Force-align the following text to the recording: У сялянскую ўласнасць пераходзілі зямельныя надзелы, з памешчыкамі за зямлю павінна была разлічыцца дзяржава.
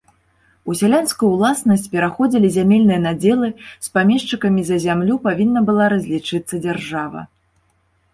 У 0.71 0.75
сялянскую 0.77 1.27
ўласнасць 1.33 1.83
пераходзілі 1.95 2.49
зямельныя 2.55 2.97
надзелы, 3.07 3.49
з 3.87 3.91
памешчыкамі 3.97 4.61
за 4.71 4.77
зямлю 4.87 5.19
павінна 5.27 5.59
была 5.69 5.85
разлічыцца 5.95 6.55
дзяржава. 6.65 7.21